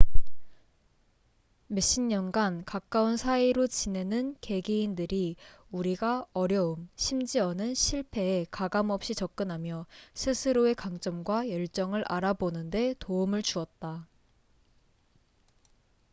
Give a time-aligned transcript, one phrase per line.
[1.67, 5.35] 몇 십년 간 가까운 사이로 지내는 개개인들이
[5.69, 9.85] 우리가 어려움 심지어는 실패에 가감 없이 접근하며
[10.15, 14.07] 스스로의 강점과 열정을 알아보는 데 도움을 주었다